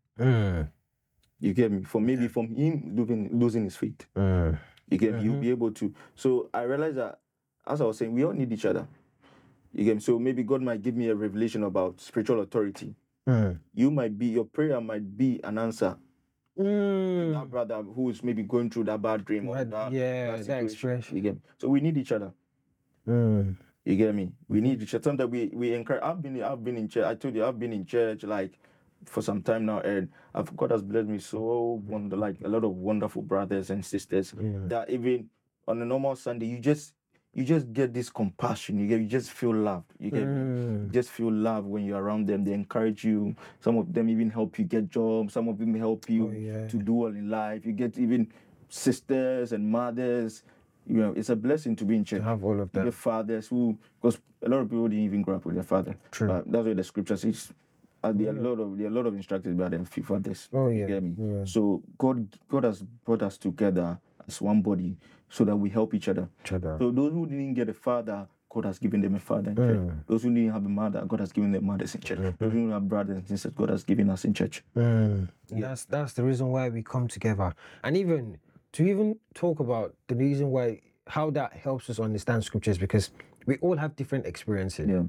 [1.40, 1.84] You get me?
[1.84, 4.06] For maybe from him losing losing his faith.
[4.90, 5.24] You get me?
[5.24, 5.42] You'll Mhm.
[5.42, 5.94] be able to.
[6.16, 7.20] So I realized that,
[7.66, 8.88] as I was saying, we all need each other.
[9.74, 10.02] You get me?
[10.02, 12.96] So maybe God might give me a revelation about spiritual authority.
[13.28, 13.60] Mm.
[13.74, 15.98] You might be, your prayer might be an answer.
[16.56, 17.50] That Mm.
[17.50, 21.16] brother who is maybe going through that bad dream or that, yeah, that that expression.
[21.18, 21.42] You get me?
[21.58, 22.32] So we need each other.
[23.08, 23.56] Mm.
[23.86, 24.32] You get me?
[24.48, 25.04] We need each other.
[25.04, 26.04] Sometimes we we encourage.
[26.04, 27.06] I've been I've been in church.
[27.06, 28.60] I told you I've been in church like
[29.06, 32.64] for some time now, and I've, God has blessed me so wonder like a lot
[32.64, 34.60] of wonderful brothers and sisters Yeah.
[34.68, 35.30] that even
[35.68, 36.94] on a normal Sunday you just
[37.34, 38.78] you just get this compassion.
[38.80, 39.92] You get you just feel loved.
[40.00, 40.24] You get?
[40.24, 40.86] Mm.
[40.86, 42.44] You just feel love when you're around them.
[42.44, 43.36] They encourage you.
[43.60, 45.34] Some of them even help you get jobs.
[45.34, 46.68] Some of them help you Oh, yeah.
[46.68, 47.66] to do well in life.
[47.66, 48.32] You get even
[48.70, 50.44] sisters and mothers.
[50.86, 52.84] You know, it's a blessing to be in church To have all of that.
[52.84, 55.96] Your fathers who because a lot of people didn't even grow up with their father.
[56.12, 56.30] True.
[56.32, 57.54] Uh, that's why the scripture says
[58.04, 60.04] uh, there are a lot of there are a lot of instructions about them few
[60.04, 60.50] fathers.
[60.54, 60.82] Oh yeah.
[60.82, 61.16] You get me?
[61.18, 61.46] Yeah.
[61.46, 64.98] So God God has brought us together as one body
[65.34, 66.30] so that we help each other.
[66.46, 66.78] Each other.
[66.80, 69.80] So those who didn't get a father, God has given them a father in church.
[69.80, 70.06] Mm.
[70.06, 72.20] Those who didn't have a mother, God has given them mothers in church.
[72.38, 74.64] Those who don't have brothers and sisters, God has given us in church.
[74.78, 75.30] Mm.
[75.50, 77.52] That's that's the reason why we come together,
[77.84, 78.38] and even
[78.74, 83.10] to even talk about the reason why how that helps us understand scriptures because
[83.48, 85.04] we all have different experiences, Yeah.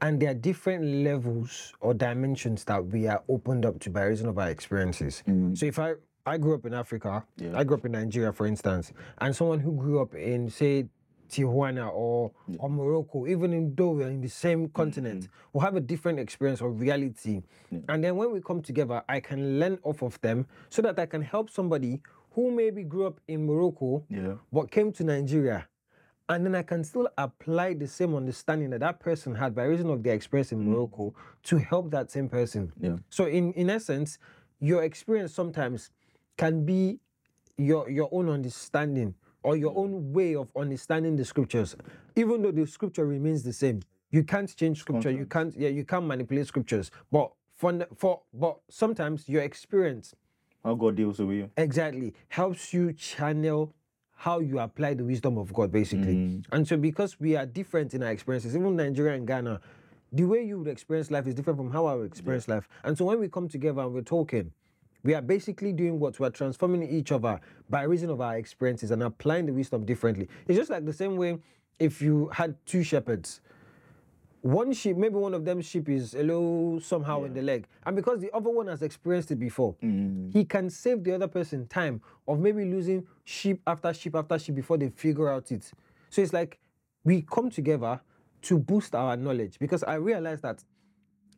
[0.00, 4.26] and there are different levels or dimensions that we are opened up to by reason
[4.28, 5.22] of our experiences.
[5.28, 5.56] Mm.
[5.56, 5.94] So if I
[6.26, 7.56] I grew up in Africa, Yeah.
[7.56, 10.86] I grew up in Nigeria, for instance, and someone who grew up in say
[11.28, 14.72] Tijuana or or Morocco, even in though we're in the same mm-hmm.
[14.74, 17.42] continent, will have a different experience of reality.
[17.88, 21.06] And then when we come together, I can learn off of them so that I
[21.06, 22.00] can help somebody
[22.32, 24.34] who maybe grew up in Morocco Yeah.
[24.52, 25.68] but came to Nigeria.
[26.28, 29.88] And then I can still apply the same understanding that that person had by reason
[29.90, 30.66] of their experience in mm.
[30.66, 32.72] Morocco to help that same person.
[32.80, 32.96] Yeah.
[33.10, 34.18] So in, in essence,
[34.58, 35.90] your experience sometimes
[36.36, 37.00] can be
[37.56, 41.76] your your own understanding or your own way of understanding the scriptures,
[42.16, 43.80] even though the scripture remains the same.
[44.10, 45.10] You can't change scripture.
[45.10, 46.90] You can't yeah you can't manipulate scriptures.
[47.10, 50.14] But for for but sometimes your experience
[50.64, 51.50] How God deals with you.
[51.56, 53.72] exactly helps you channel
[54.16, 56.14] how you apply the wisdom of God, basically.
[56.14, 56.44] Mm.
[56.50, 59.60] And so, because we are different in our experiences, even Nigeria and Ghana,
[60.10, 62.66] the way you would experience life is different from how I would experience life.
[62.82, 64.52] And so, when we come together and we're talking,
[65.02, 66.18] we are basically doing what?
[66.18, 70.28] We're transforming each other by reason of our experiences and applying the wisdom differently.
[70.46, 71.38] It's just like the same way
[71.78, 73.40] if you had two shepherds.
[74.42, 77.96] One sheep, maybe one of them sheep is a little somehow in the leg, and
[77.96, 80.32] because the other one has experienced it before, mm.
[80.32, 84.54] he can save the other person time of maybe losing sheep after sheep after sheep
[84.54, 85.68] before they figure out it.
[86.10, 86.60] So it's like
[87.02, 88.00] we come together
[88.42, 90.62] to boost our knowledge because I realize that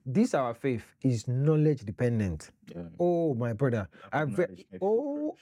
[0.08, 2.50] this our faith is knowledge dependent.
[2.74, 2.82] Yeah.
[2.98, 5.36] Oh my brother, I've re- oh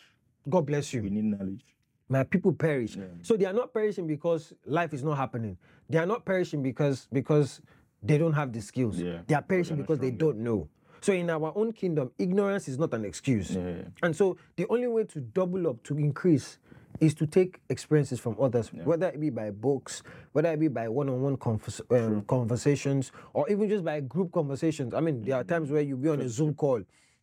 [0.49, 1.65] God bless you We need knowledge.
[2.09, 2.97] my people perish.
[3.23, 5.57] So they are not perishing because life is not happening.
[5.89, 7.61] They are not perishing because because
[8.03, 8.99] they don't have the skills.
[9.01, 9.21] Yeah.
[9.27, 10.69] They are perishing because they don't know.
[11.01, 13.51] So in our own kingdom, ignorance is not an excuse.
[13.51, 13.83] Yeah.
[14.03, 16.59] And so the only way to double up, to increase,
[17.01, 20.89] is to take experiences from others, whether it be by books, whether it be by
[20.89, 24.95] one-on-one convers- um, conversations, or even just by group conversations.
[24.95, 26.83] I mean, there are times where you be on a Zoom call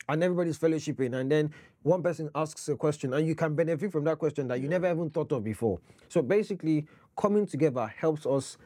[0.10, 1.52] and everybody's fellowshipping, and then
[1.84, 4.90] one person asks a question, and you can benefit from that question that you never
[4.92, 5.80] even thought of before.
[6.10, 6.86] So basically,
[7.18, 8.58] coming together helps us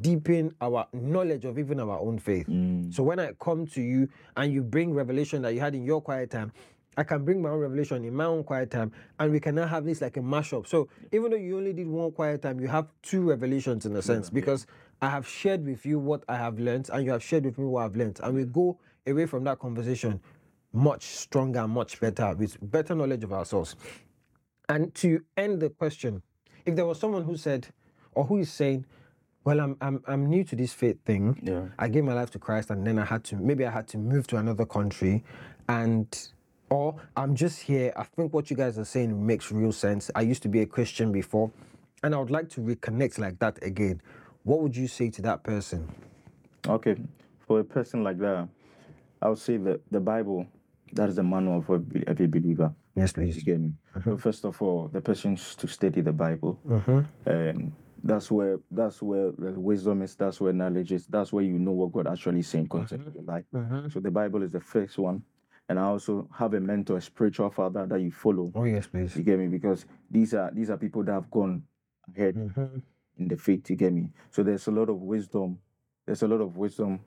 [0.00, 2.46] deepen our knowledge of even our own faith.
[2.90, 6.00] So when I come to you and you bring revelation that you had in your
[6.00, 6.52] quiet time,
[6.96, 9.66] I can bring my own revelation in my own quiet time, and we can now
[9.66, 10.66] have this like a mashup.
[10.66, 14.02] So even though you only did one quiet time, you have two revelations in a
[14.02, 14.66] sense because
[15.00, 17.64] I have shared with you what I have learned, and you have shared with me
[17.64, 20.20] what I've learned, and we go away from that conversation
[20.72, 23.76] much stronger, much better, with better knowledge of ourselves.
[24.68, 26.22] And to end the question,
[26.64, 27.68] if there was someone who said,
[28.14, 28.86] or who is saying,
[29.44, 31.40] well, I'm I'm I'm new to this faith thing.
[31.42, 31.68] Yeah.
[31.78, 33.98] I gave my life to Christ, and then I had to maybe I had to
[33.98, 35.24] move to another country,
[35.68, 36.06] and
[36.72, 37.92] or I'm just here.
[37.96, 40.10] I think what you guys are saying makes real sense.
[40.14, 41.50] I used to be a Christian before,
[42.02, 44.00] and I would like to reconnect like that again.
[44.44, 45.88] What would you say to that person?
[46.66, 46.96] Okay,
[47.40, 48.48] for a person like that,
[49.20, 50.46] I would say that the Bible,
[50.94, 52.74] that is the manual for every believer.
[52.94, 53.42] Yes, You please.
[53.42, 53.72] get me?
[54.04, 57.00] So first of all, the person to study the Bible, Mm-hmm.
[57.30, 57.72] and
[58.04, 60.16] that's where that's where the wisdom is.
[60.16, 61.06] That's where knowledge is.
[61.06, 63.44] That's where you know what God actually saying concerning your life.
[63.54, 63.88] Mm-hmm.
[63.90, 65.22] So the Bible is the first one,
[65.68, 68.52] and I also have a mentor, a spiritual father that you follow.
[68.54, 69.16] Oh yes, please.
[69.16, 69.46] You get me?
[69.46, 71.62] Because these are these are people that have gone
[72.16, 72.78] ahead Mm-hmm.
[73.18, 73.70] in the faith.
[73.70, 74.10] You get me?
[74.30, 75.58] So there's a lot of wisdom.
[76.06, 77.00] There's a lot of wisdom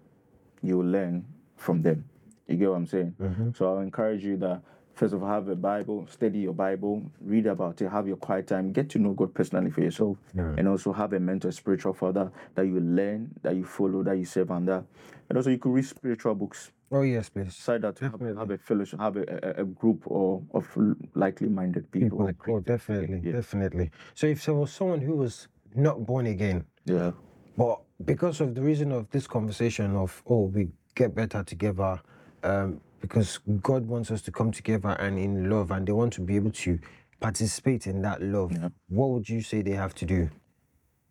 [0.63, 1.26] you will learn
[1.58, 2.06] from them.
[2.48, 3.15] You get what I'm saying?
[3.20, 3.50] Mm-hmm.
[3.56, 4.62] So I'll encourage you that
[4.94, 8.48] first of all, have a Bible, study your Bible, read about it, have your quiet
[8.48, 10.54] time, get to know God personally for yourself, Yeah.
[10.58, 14.24] and also have a mentor, spiritual father that you learn, that you follow, that you
[14.24, 14.86] serve under.
[15.30, 16.72] And also you could read spiritual books.
[16.92, 17.48] Oh yes, please.
[17.48, 20.68] Beside that, have, have a fellowship, have a, a, a group or of
[21.16, 22.28] likely minded people.
[22.28, 22.56] People.
[22.56, 23.34] Oh, definitely, Yeah.
[23.34, 23.90] definitely.
[24.14, 27.12] So if there was someone who was not born again, Yeah.
[27.58, 32.02] But because of the reason of this conversation of oh we get better together,
[32.44, 36.22] um, because God wants us to come together and in love, and they want to
[36.22, 36.78] be able to
[37.20, 38.52] participate in that love.
[38.52, 38.70] Yeah.
[38.90, 40.30] What would you say they have to do?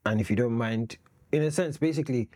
[0.06, 0.98] And if you don't mind,
[1.32, 2.28] in a sense, basically,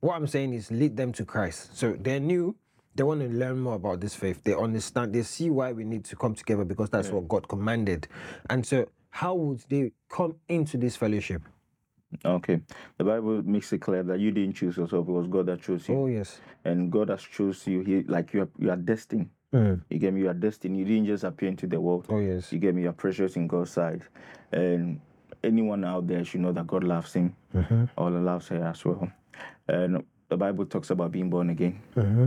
[0.00, 1.76] what I'm saying is lead them to Christ.
[1.76, 2.56] So they're new.
[2.94, 4.42] They want to learn more about this faith.
[4.42, 5.14] They understand.
[5.14, 8.08] They see why we need to come together because that's what God commanded.
[8.50, 11.42] And so, how would they come into this fellowship?
[12.24, 12.60] Okay.
[12.96, 15.88] The Bible makes it clear that you didn't choose yourself, it was God that chose
[15.88, 15.96] you.
[15.96, 16.40] Oh yes.
[16.64, 17.82] And God has chose you.
[17.82, 19.30] He like you are you are destined.
[19.52, 19.82] Mm.
[19.88, 20.22] You get me?
[20.22, 20.76] You are destined.
[20.76, 22.06] You didn't just appear into the world.
[22.08, 22.52] Oh yes.
[22.52, 22.82] You get me?
[22.82, 24.02] You're precious in God's sight.
[24.52, 25.00] And
[25.44, 27.34] anyone out there should know that God loves him.
[27.54, 27.84] Mm-hmm.
[27.96, 29.10] Or loves her as well.
[29.68, 31.80] And the Bible talks about being born again.
[31.96, 32.22] Mm-hmm.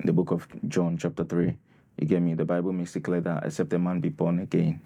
[0.00, 1.56] In the book of John, chapter 3.
[1.98, 2.34] You get me?
[2.34, 4.80] The Bible makes it clear that except a man be born again,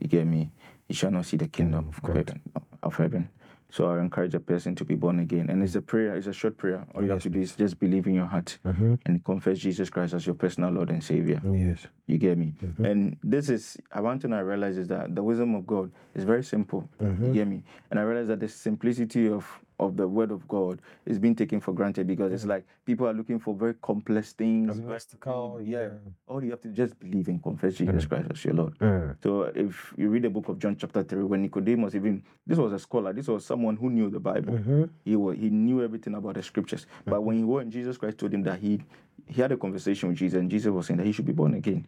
[0.00, 0.50] you get me?
[0.86, 2.16] He shall not see the kingdom of God.
[2.16, 2.40] heaven.
[2.82, 3.28] Of heaven.
[3.70, 5.48] So I encourage a person to be born again.
[5.48, 6.86] And it's a prayer, it's a short prayer.
[6.94, 8.94] All you have to do is just believe in your heart Mm-hmm.
[9.06, 11.40] and confess Jesus Christ as your personal Lord and Savior.
[11.44, 11.86] Yes.
[12.06, 12.54] You get me?
[12.62, 12.84] Mhm.
[12.88, 16.44] And this is one thing I realize is that the wisdom of God is very
[16.44, 16.88] simple.
[17.00, 17.32] You Mhm.
[17.32, 17.64] get me?
[17.90, 19.46] And I realize that the simplicity of
[19.78, 23.12] of the word of God is being taken for granted because it's like people are
[23.12, 24.78] looking for very complex things.
[24.78, 25.88] mystical, yeah.
[26.26, 28.78] All you have to just believe and confess Jesus Christ as your Lord.
[28.78, 29.16] Mm.
[29.22, 32.72] So if you read the book of John chapter 3, when Nicodemus even this was
[32.72, 34.54] a scholar, this was someone who knew the Bible.
[34.54, 34.84] Mm-hmm.
[35.04, 36.86] He was he knew everything about the scriptures.
[37.04, 38.80] But when he went, Jesus Christ told him that he
[39.26, 41.54] he had a conversation with Jesus, and Jesus was saying that he should be born
[41.54, 41.86] again.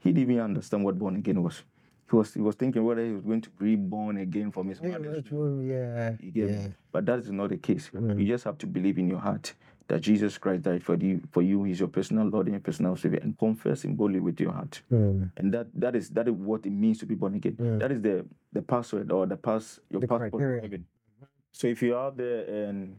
[0.00, 1.62] He didn't even understand what born again was.
[2.10, 4.82] He was he was thinking whether he was going to be born again from his
[4.82, 5.66] mother's womb.
[5.68, 6.16] yeah.
[6.20, 6.66] You yeah.
[6.90, 7.90] But that is not the case.
[7.94, 8.20] Mm.
[8.20, 9.54] You just have to believe in your heart
[9.88, 11.20] that Jesus Christ died for you.
[11.30, 14.40] For you, He's your personal Lord and your personal Savior, and confess Him boldly with
[14.40, 14.82] your heart.
[14.90, 15.30] Mm.
[15.36, 17.56] And that that is that is what it means to be born again.
[17.60, 17.78] Mm.
[17.78, 20.86] That is the the password or the pass your The passport to heaven.
[21.52, 22.96] So if you're out there and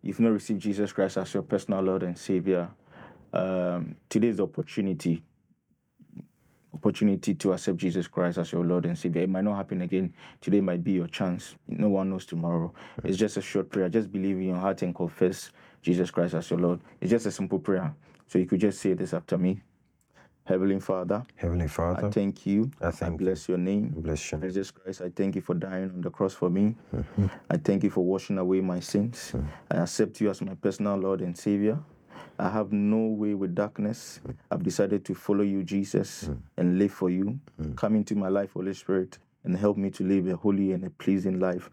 [0.00, 2.70] you've not received Jesus Christ as your personal Lord and Savior,
[3.32, 5.22] um, today is the opportunity
[6.74, 9.22] opportunity to accept Jesus Christ as your Lord and Savior.
[9.22, 10.12] It might not happen again.
[10.40, 11.54] Today might be your chance.
[11.68, 12.72] No one knows tomorrow.
[13.04, 13.88] It's just a short prayer.
[13.88, 15.50] Just believe in your heart and confess
[15.82, 16.80] Jesus Christ as your Lord.
[17.00, 17.94] It's just a simple prayer.
[18.26, 19.60] So you could just say this after me.
[20.44, 22.68] Heavenly Father, Heavenly Father, I thank you.
[22.80, 23.26] I I thank you.
[23.26, 23.90] bless your name.
[23.96, 24.38] bless you.
[24.38, 26.74] Jesus Christ, I thank you for dying on the cross for me.
[26.92, 27.30] Mhm.
[27.48, 29.36] I thank you for washing away my sins.
[29.70, 31.78] I accept you as my personal Lord and Savior.
[32.38, 34.20] I have no way with darkness.
[34.50, 36.34] I've decided to follow you, Jesus, hmm.
[36.56, 37.38] and live for you.
[37.60, 37.74] Hmm.
[37.74, 40.90] Come into my life, Holy Spirit, and help me to live a holy and a
[40.90, 41.70] pleasing life.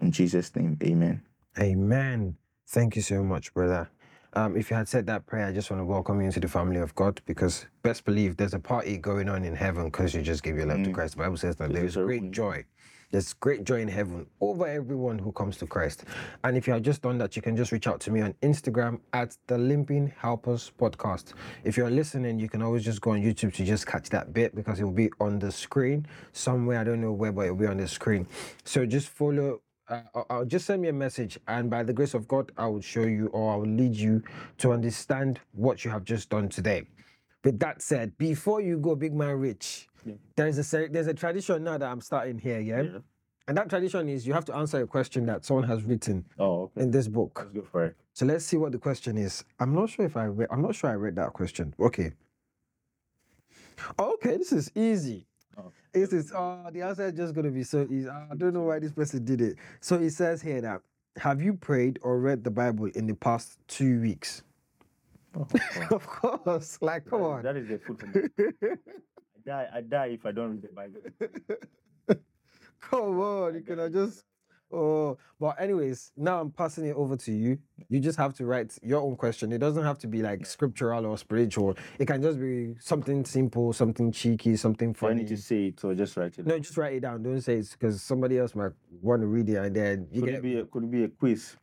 [0.00, 1.22] In Jesus' name, amen.
[1.58, 2.36] Amen.
[2.68, 3.88] Thank you so much, brother.
[4.34, 6.48] Um, if you had said that prayer, I just want to welcome you into the
[6.48, 10.20] family of God because best believe there's a party going on in heaven because you
[10.20, 10.92] just gave your life to hmm.
[10.92, 11.16] Christ.
[11.16, 12.64] The Bible says that there is great joy.
[13.10, 16.04] There's great joy in heaven over everyone who comes to Christ.
[16.42, 18.34] And if you have just done that, you can just reach out to me on
[18.42, 21.32] Instagram at the Limping Helpers Podcast.
[21.62, 24.54] If you're listening, you can always just go on YouTube to just catch that bit
[24.56, 26.80] because it will be on the screen somewhere.
[26.80, 28.26] I don't know where, but it will be on the screen.
[28.64, 32.14] So just follow uh, I'll- I'll just send me a message, and by the grace
[32.14, 34.20] of God, I will show you or I will lead you
[34.58, 36.88] to understand what you have just done today.
[37.44, 39.88] With that said, before you go, big man rich,
[40.36, 42.82] there's a there's a tradition now that I'm starting here, yeah?
[42.82, 42.98] Yeah.
[43.48, 46.62] And that tradition is you have to answer a question that someone has written Oh,
[46.62, 46.82] okay.
[46.82, 47.38] in this book.
[47.38, 47.96] Let's go for it.
[48.12, 49.44] So let's see what the question is.
[49.60, 50.48] I'm not sure if I read.
[50.50, 51.72] I'm not sure I read that question.
[51.78, 52.12] Okay.
[53.98, 55.26] Okay, this is easy.
[55.58, 55.70] Oh.
[55.92, 58.08] This is uh the answer is just gonna be so easy.
[58.08, 59.56] I don't know why this person did it.
[59.80, 60.80] So it says here that
[61.18, 64.42] Have you prayed or read the Bible in the past two weeks?
[65.38, 65.46] Oh,
[65.90, 66.78] of course.
[66.80, 67.42] Like, come on.
[67.42, 68.06] That is the food for
[68.60, 68.76] me.
[69.46, 71.00] I die, I die if I don't read the Bible.
[72.80, 74.24] Come on, you cannot just.
[74.72, 77.56] Oh, but anyways, now I'm passing it over to you.
[77.88, 79.52] You just have to write your own question.
[79.52, 81.76] It doesn't have to be like scriptural or spiritual.
[82.00, 85.14] It can just be something simple, something cheeky, something Do I funny.
[85.22, 86.46] need to say it or just write it?
[86.46, 87.22] No, just write it down.
[87.22, 90.30] Don't say it because somebody else might want to read it and then you could
[90.30, 90.38] get.
[90.38, 91.56] it be a, could it be a quiz?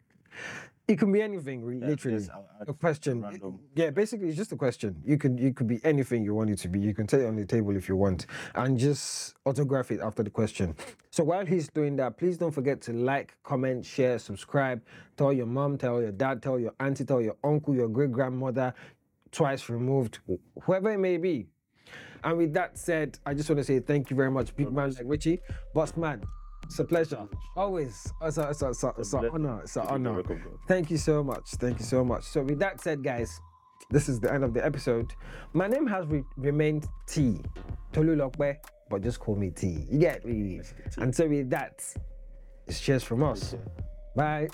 [0.88, 2.28] It can be anything, re- Yeah, literally.
[2.34, 3.22] I'll add A question.
[3.22, 3.60] random.
[3.76, 5.02] Yeah, basically it's just a question.
[5.06, 6.80] You could you could be anything you want it to be.
[6.80, 10.24] You can take it on the table if you want and just autograph it after
[10.24, 10.76] the question.
[11.12, 14.82] So while he's doing that, please don't forget to like, comment, share, subscribe.
[15.18, 18.74] Tell your mom, tell your dad, tell your auntie, tell your uncle, your great grandmother,
[19.32, 20.20] twice removed,
[20.64, 21.48] whoever it may be.
[22.24, 24.92] And with that said, I just want to say thank you very much, big man
[24.92, 25.40] like Richie.
[25.74, 26.24] Boss man,
[26.64, 27.28] it's a pleasure.
[27.56, 28.12] Always.
[28.22, 29.62] It's, a, it's, a, it's, a, it's an honor.
[29.64, 30.14] It's an to be the honor.
[30.14, 30.54] work of God.
[30.68, 31.52] Thank you so much.
[31.52, 32.24] Thank you so much.
[32.24, 33.40] So with that said, guys,
[33.90, 35.14] this is the end of the episode.
[35.54, 37.40] My name has re- remained T.
[37.92, 38.58] Tolu Lokbe,
[38.90, 39.86] but just call me T.
[39.90, 40.62] You get me?
[40.98, 41.84] And so with that,
[42.68, 43.56] it's cheers from us.
[44.16, 44.48] Bye.